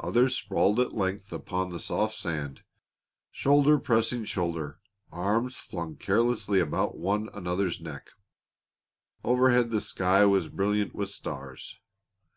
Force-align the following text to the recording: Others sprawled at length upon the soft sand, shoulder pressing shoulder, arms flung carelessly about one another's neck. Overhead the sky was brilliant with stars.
Others 0.00 0.34
sprawled 0.36 0.80
at 0.80 0.92
length 0.92 1.32
upon 1.32 1.70
the 1.70 1.78
soft 1.78 2.16
sand, 2.16 2.64
shoulder 3.30 3.78
pressing 3.78 4.24
shoulder, 4.24 4.80
arms 5.12 5.56
flung 5.56 5.94
carelessly 5.94 6.58
about 6.58 6.98
one 6.98 7.30
another's 7.32 7.80
neck. 7.80 8.10
Overhead 9.22 9.70
the 9.70 9.80
sky 9.80 10.24
was 10.26 10.48
brilliant 10.48 10.96
with 10.96 11.10
stars. 11.10 11.78